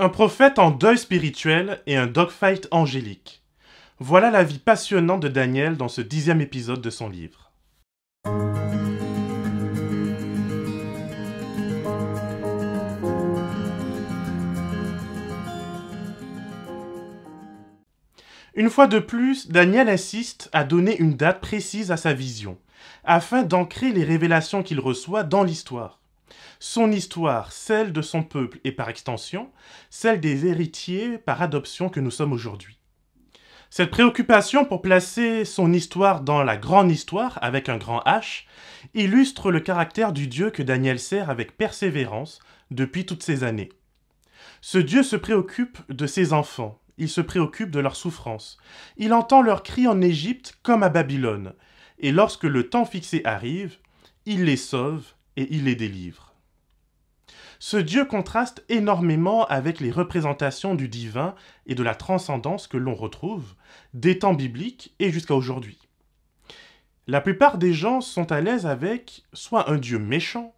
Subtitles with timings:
[0.00, 3.42] Un prophète en deuil spirituel et un dogfight angélique.
[3.98, 7.50] Voilà la vie passionnante de Daniel dans ce dixième épisode de son livre.
[18.54, 22.56] Une fois de plus, Daniel insiste à donner une date précise à sa vision,
[23.02, 25.98] afin d'ancrer les révélations qu'il reçoit dans l'histoire
[26.58, 29.50] son histoire, celle de son peuple et par extension,
[29.90, 32.78] celle des héritiers par adoption que nous sommes aujourd'hui.
[33.70, 38.44] Cette préoccupation pour placer son histoire dans la grande histoire avec un grand H
[38.94, 42.40] illustre le caractère du Dieu que Daniel sert avec persévérance
[42.70, 43.68] depuis toutes ces années.
[44.62, 48.56] Ce Dieu se préoccupe de ses enfants, il se préoccupe de leurs souffrances,
[48.96, 51.52] il entend leurs cris en Égypte comme à Babylone,
[51.98, 53.76] et lorsque le temps fixé arrive,
[54.24, 55.04] il les sauve
[55.36, 56.27] et il les délivre.
[57.60, 61.34] Ce Dieu contraste énormément avec les représentations du divin
[61.66, 63.54] et de la transcendance que l'on retrouve
[63.94, 65.78] des temps bibliques et jusqu'à aujourd'hui.
[67.08, 70.54] La plupart des gens sont à l'aise avec soit un Dieu méchant,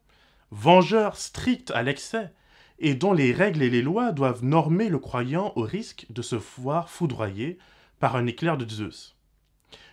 [0.51, 2.33] vengeur strict à l'excès,
[2.81, 6.37] et dont les règles et les lois doivent normer le croyant au risque de se
[6.37, 7.59] voir foudroyer
[7.99, 9.17] par un éclair de Zeus.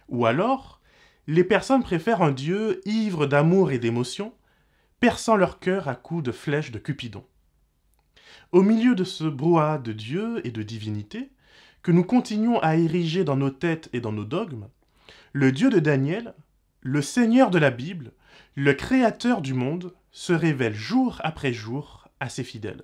[0.10, 0.82] Ou alors,
[1.28, 4.34] les personnes préfèrent un Dieu ivre d'amour et d'émotion,
[5.00, 7.26] perçant leur cœur à coups de flèches de Cupidon.
[8.52, 11.30] Au milieu de ce brouhaha de Dieu et de divinité,
[11.84, 14.68] que nous continuons à ériger dans nos têtes et dans nos dogmes,
[15.34, 16.34] le Dieu de Daniel,
[16.82, 18.12] le Seigneur de la Bible,
[18.56, 22.84] le Créateur du monde, se révèle jour après jour à ses fidèles.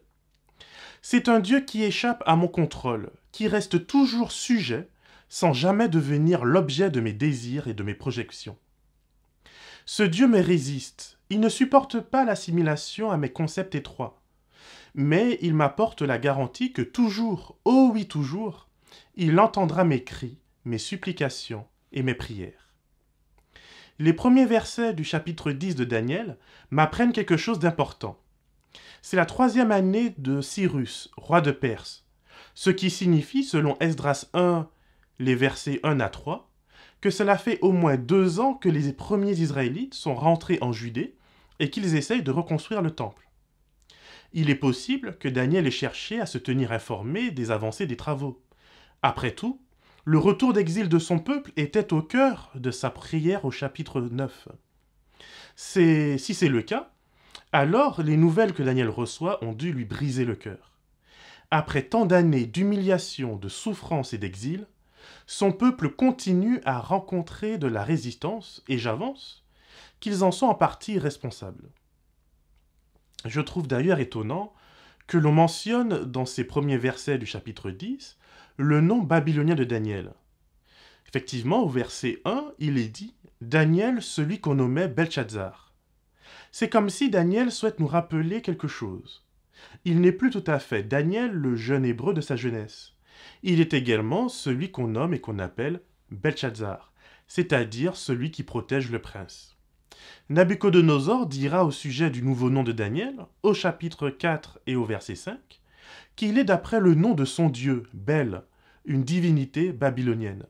[1.01, 4.87] C'est un Dieu qui échappe à mon contrôle, qui reste toujours sujet,
[5.29, 8.57] sans jamais devenir l'objet de mes désirs et de mes projections.
[9.85, 14.21] Ce Dieu me résiste, il ne supporte pas l'assimilation à mes concepts étroits,
[14.95, 18.69] mais il m'apporte la garantie que toujours, oh oui toujours,
[19.15, 22.73] il entendra mes cris, mes supplications et mes prières.
[23.99, 26.37] Les premiers versets du chapitre 10 de Daniel
[26.71, 28.19] m'apprennent quelque chose d'important.
[29.01, 32.05] C'est la troisième année de Cyrus, roi de Perse,
[32.55, 34.67] ce qui signifie, selon Esdras 1,
[35.19, 36.52] les versets 1 à 3,
[37.03, 41.17] que cela fait au moins deux ans que les premiers Israélites sont rentrés en Judée
[41.59, 43.27] et qu'ils essayent de reconstruire le temple.
[44.31, 48.41] Il est possible que Daniel ait cherché à se tenir informé des avancées des travaux.
[49.01, 49.59] Après tout,
[50.05, 54.47] le retour d'exil de son peuple était au cœur de sa prière au chapitre 9.
[55.57, 56.93] si c'est le cas,
[57.51, 60.71] alors les nouvelles que Daniel reçoit ont dû lui briser le cœur.
[61.51, 64.67] Après tant d'années d'humiliation, de souffrance et d'exil,
[65.27, 69.43] son peuple continue à rencontrer de la résistance, et j'avance,
[69.99, 71.69] qu'ils en sont en partie responsables.
[73.25, 74.53] Je trouve d'ailleurs étonnant
[75.07, 78.17] que l'on mentionne dans ces premiers versets du chapitre 10
[78.57, 80.13] le nom babylonien de Daniel.
[81.07, 85.73] Effectivement, au verset 1, il est dit Daniel, celui qu'on nommait Belshazzar.
[86.51, 89.23] C'est comme si Daniel souhaite nous rappeler quelque chose.
[89.85, 92.93] Il n'est plus tout à fait Daniel, le jeune hébreu de sa jeunesse.
[93.43, 95.81] Il est également celui qu'on nomme et qu'on appelle
[96.11, 96.93] Belshazzar,
[97.27, 99.57] c'est-à-dire celui qui protège le prince.
[100.29, 105.15] Nabucodonosor dira au sujet du nouveau nom de Daniel, au chapitre 4 et au verset
[105.15, 105.37] 5,
[106.15, 108.43] qu'il est d'après le nom de son dieu, Bel,
[108.85, 110.45] une divinité babylonienne.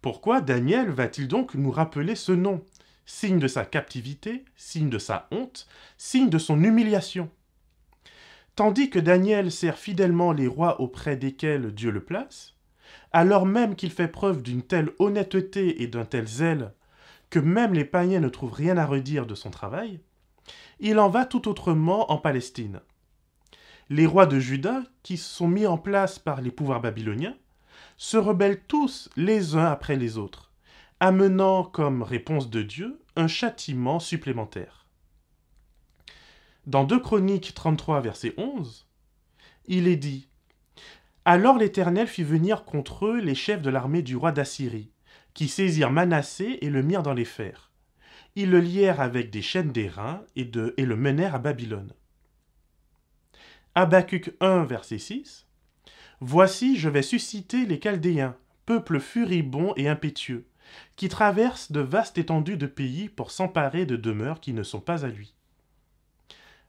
[0.00, 2.64] Pourquoi Daniel va-t-il donc nous rappeler ce nom,
[3.04, 5.66] signe de sa captivité, signe de sa honte,
[5.96, 7.30] signe de son humiliation
[8.56, 12.54] Tandis que Daniel sert fidèlement les rois auprès desquels Dieu le place,
[13.12, 16.72] alors même qu'il fait preuve d'une telle honnêteté et d'un tel zèle
[17.28, 20.00] que même les païens ne trouvent rien à redire de son travail,
[20.80, 22.80] il en va tout autrement en Palestine.
[23.90, 27.36] Les rois de Juda, qui sont mis en place par les pouvoirs babyloniens,
[27.98, 30.50] se rebellent tous les uns après les autres,
[30.98, 34.85] amenant comme réponse de Dieu un châtiment supplémentaire.
[36.66, 38.88] Dans 2 Chroniques 33, verset 11,
[39.66, 40.26] il est dit
[41.24, 44.90] Alors l'Éternel fit venir contre eux les chefs de l'armée du roi d'Assyrie,
[45.32, 47.70] qui saisirent Manassé et le mirent dans les fers.
[48.34, 51.92] Ils le lièrent avec des chaînes d'airain et, et le menèrent à Babylone.
[53.76, 55.46] Habacuc 1, verset 6
[56.20, 58.34] Voici, je vais susciter les Chaldéens,
[58.64, 60.48] peuple furibond et impétueux,
[60.96, 65.04] qui traverse de vastes étendues de pays pour s'emparer de demeures qui ne sont pas
[65.04, 65.35] à lui.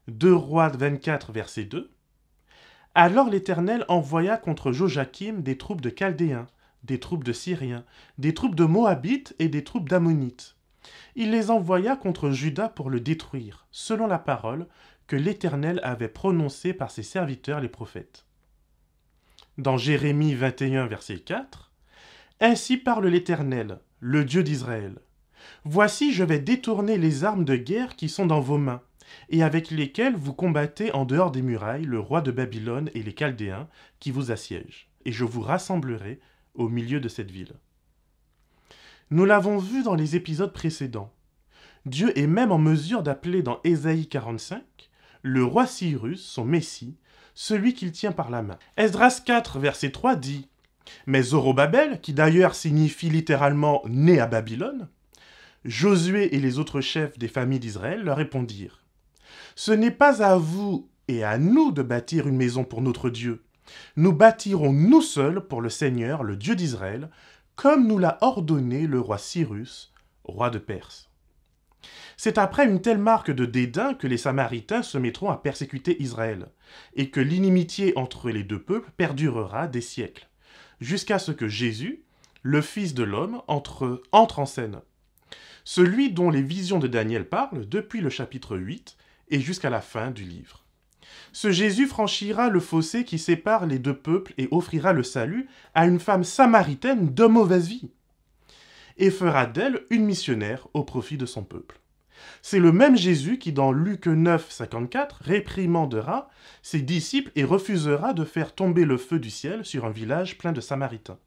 [0.08, 1.90] 2 Rois 24, verset 2
[2.94, 6.46] Alors l'Éternel envoya contre Joachim des troupes de Chaldéens,
[6.82, 7.84] des troupes de Syriens,
[8.16, 10.56] des troupes de Moabites et des troupes d'Ammonites.
[11.14, 14.66] Il les envoya contre Juda pour le détruire, selon la parole
[15.08, 18.24] que l'Éternel avait prononcée par ses serviteurs les prophètes.
[19.58, 21.70] dans Jérémie 21, verset 4,
[22.40, 25.00] Ainsi parle l'Éternel, le Dieu d'Israël.
[25.64, 28.80] Voici, je vais détourner les armes de guerre qui sont dans vos mains,
[29.28, 33.14] et avec lesquelles vous combattez en dehors des murailles le roi de Babylone et les
[33.14, 33.68] Chaldéens
[34.00, 36.20] qui vous assiègent, et je vous rassemblerai
[36.54, 37.54] au milieu de cette ville.
[39.10, 41.12] Nous l'avons vu dans les épisodes précédents.
[41.86, 44.62] Dieu est même en mesure d'appeler dans Ésaïe 45
[45.22, 46.96] le roi Cyrus, son Messie,
[47.34, 48.58] celui qu'il tient par la main.
[48.76, 50.48] Esdras 4, verset 3 dit
[51.06, 54.88] Mais Zorobabel, qui d'ailleurs signifie littéralement né à Babylone,
[55.64, 58.84] Josué et les autres chefs des familles d'Israël leur répondirent
[59.56, 63.42] Ce n'est pas à vous et à nous de bâtir une maison pour notre Dieu.
[63.96, 67.10] Nous bâtirons nous seuls pour le Seigneur, le Dieu d'Israël,
[67.56, 69.92] comme nous l'a ordonné le roi Cyrus,
[70.24, 71.10] roi de Perse.
[72.16, 76.48] C'est après une telle marque de dédain que les Samaritains se mettront à persécuter Israël,
[76.94, 80.28] et que l'inimitié entre les deux peuples perdurera des siècles,
[80.80, 82.02] jusqu'à ce que Jésus,
[82.42, 84.80] le Fils de l'homme, entre, en scène.
[85.64, 88.96] Celui dont les visions de Daniel parlent depuis le chapitre 8
[89.30, 90.64] et jusqu'à la fin du livre.
[91.32, 95.86] Ce Jésus franchira le fossé qui sépare les deux peuples et offrira le salut à
[95.86, 97.90] une femme samaritaine de mauvaise vie,
[98.96, 101.80] et fera d'elle une missionnaire au profit de son peuple.
[102.42, 106.28] C'est le même Jésus qui, dans Luc 9, 54, réprimandera
[106.62, 110.52] ses disciples et refusera de faire tomber le feu du ciel sur un village plein
[110.52, 111.18] de Samaritains.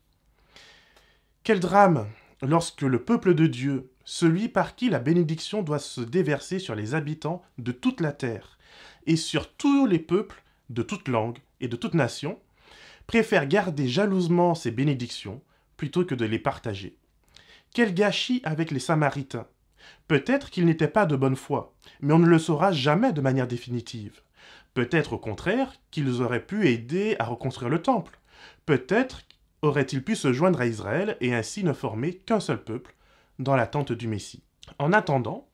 [1.44, 2.08] Quel drame
[2.42, 6.96] lorsque le peuple de Dieu, celui par qui la bénédiction doit se déverser sur les
[6.96, 8.58] habitants de toute la terre
[9.06, 12.40] et sur tous les peuples de toute langue et de toute nation,
[13.08, 15.42] préfère garder jalousement ces bénédictions
[15.78, 16.96] plutôt que de les partager.
[17.74, 19.48] Quel gâchis avec les Samaritains
[20.08, 23.48] Peut-être qu'ils n'étaient pas de bonne foi, mais on ne le saura jamais de manière
[23.48, 24.22] définitive.
[24.74, 28.20] Peut-être au contraire qu'ils auraient pu aider à reconstruire le temple.
[28.66, 29.22] Peut-être
[29.62, 32.96] auraient-ils pu se joindre à Israël et ainsi ne former qu'un seul peuple
[33.42, 34.44] dans l'attente du Messie.
[34.80, 35.48] En attendant,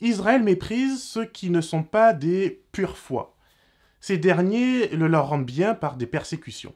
[0.00, 3.36] Israël méprise ceux qui ne sont pas des pures foi.
[4.00, 6.74] Ces derniers le leur rendent bien par des persécutions.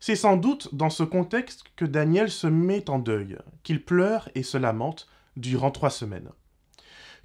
[0.00, 4.42] C'est sans doute dans ce contexte que Daniel se met en deuil, qu'il pleure et
[4.42, 6.30] se lamente durant trois semaines.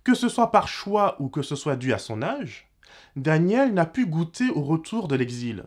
[0.04, 2.70] Que ce soit par choix ou que ce soit dû à son âge,
[3.16, 5.64] Daniel n'a pu goûter au retour de l'exil.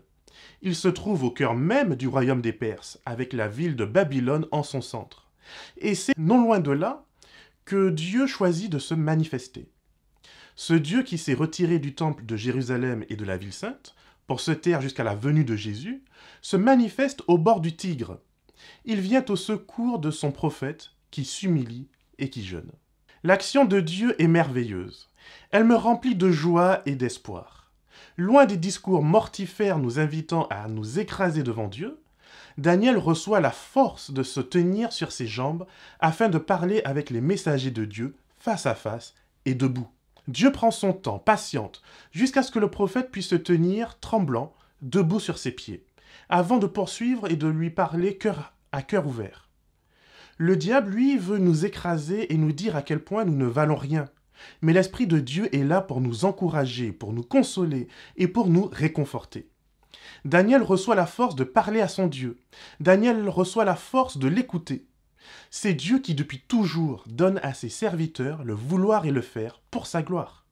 [0.61, 4.47] Il se trouve au cœur même du royaume des Perses, avec la ville de Babylone
[4.51, 5.28] en son centre.
[5.79, 7.05] Et c'est non loin de là
[7.65, 9.71] que Dieu choisit de se manifester.
[10.57, 13.95] Ce Dieu qui s'est retiré du temple de Jérusalem et de la ville sainte,
[14.27, 16.03] pour se taire jusqu'à la venue de Jésus,
[16.43, 18.19] se manifeste au bord du Tigre.
[18.85, 22.73] Il vient au secours de son prophète qui s'humilie et qui jeûne.
[23.23, 25.09] L'action de Dieu est merveilleuse.
[25.51, 27.73] Elle me remplit de joie et d'espoir.
[28.17, 32.01] Loin des discours mortifères nous invitant à nous écraser devant Dieu,
[32.59, 35.65] Daniel reçoit la force de se tenir sur ses jambes
[36.01, 39.15] afin de parler avec les messagers de Dieu face à face
[39.45, 39.87] et debout.
[40.27, 44.53] Dieu prend son temps, patiente, jusqu'à ce que le prophète puisse se tenir, tremblant,
[44.83, 45.87] debout sur ses pieds,
[46.29, 49.49] avant de poursuivre et de lui parler cœur à cœur ouvert.
[50.37, 53.77] Le diable, lui, veut nous écraser et nous dire à quel point nous ne valons
[53.77, 54.09] rien.
[54.63, 58.69] Mais l'Esprit de Dieu est là pour nous encourager, pour nous consoler et pour nous
[58.73, 59.49] réconforter.
[60.25, 62.39] Daniel reçoit la force de parler à son Dieu.
[62.81, 64.87] Daniel reçoit la force de l'écouter.
[65.51, 69.87] C'est Dieu qui depuis toujours donne à ses serviteurs le vouloir et le faire pour
[69.87, 70.45] sa gloire.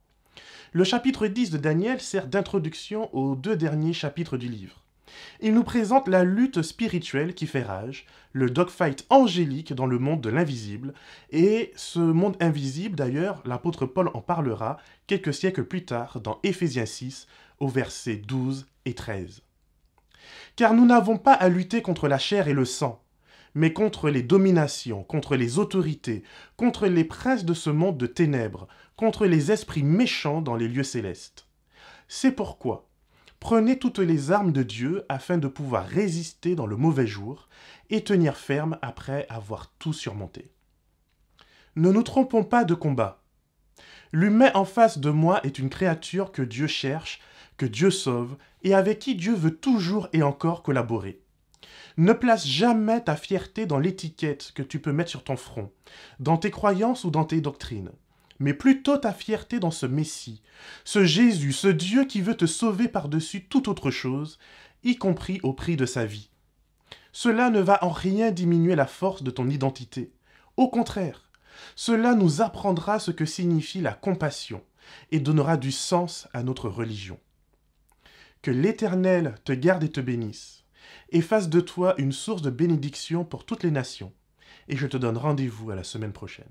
[0.72, 4.85] Le chapitre 10 de Daniel sert d'introduction aux deux derniers chapitres du livre.
[5.40, 10.20] Il nous présente la lutte spirituelle qui fait rage, le dogfight angélique dans le monde
[10.20, 10.94] de l'invisible,
[11.30, 16.86] et ce monde invisible, d'ailleurs, l'apôtre Paul en parlera quelques siècles plus tard dans Éphésiens
[16.86, 17.26] 6,
[17.60, 19.42] au verset 12 et 13.
[20.56, 23.02] Car nous n'avons pas à lutter contre la chair et le sang,
[23.54, 26.22] mais contre les dominations, contre les autorités,
[26.56, 30.82] contre les princes de ce monde de ténèbres, contre les esprits méchants dans les lieux
[30.82, 31.46] célestes.
[32.08, 32.85] C'est pourquoi,
[33.48, 37.48] Prenez toutes les armes de Dieu afin de pouvoir résister dans le mauvais jour
[37.90, 40.50] et tenir ferme après avoir tout surmonté.
[41.76, 43.22] Ne nous trompons pas de combat.
[44.10, 47.20] L'humain en face de moi est une créature que Dieu cherche,
[47.56, 51.20] que Dieu sauve, et avec qui Dieu veut toujours et encore collaborer.
[51.98, 55.70] Ne place jamais ta fierté dans l'étiquette que tu peux mettre sur ton front,
[56.18, 57.92] dans tes croyances ou dans tes doctrines
[58.38, 60.42] mais plutôt ta fierté dans ce Messie,
[60.84, 64.38] ce Jésus, ce Dieu qui veut te sauver par-dessus toute autre chose,
[64.84, 66.30] y compris au prix de sa vie.
[67.12, 70.12] Cela ne va en rien diminuer la force de ton identité.
[70.56, 71.30] Au contraire,
[71.74, 74.62] cela nous apprendra ce que signifie la compassion
[75.10, 77.18] et donnera du sens à notre religion.
[78.42, 80.64] Que l'Éternel te garde et te bénisse,
[81.10, 84.12] et fasse de toi une source de bénédiction pour toutes les nations.
[84.68, 86.44] Et je te donne rendez-vous à la semaine prochaine.